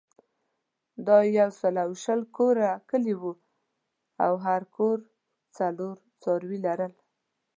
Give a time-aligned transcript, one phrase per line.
[1.07, 3.33] دا یو سل او شل کوره کلی وو
[4.25, 4.97] او هر کور
[5.57, 6.93] څلور څاروي لرل.